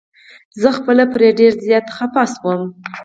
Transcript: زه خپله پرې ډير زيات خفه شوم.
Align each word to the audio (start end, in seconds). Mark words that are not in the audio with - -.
زه 0.61 0.69
خپله 0.77 1.03
پرې 1.13 1.29
ډير 1.39 1.53
زيات 1.65 1.87
خفه 1.95 2.23
شوم. 2.33 2.61